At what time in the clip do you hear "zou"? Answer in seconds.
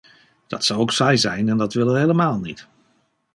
0.65-0.79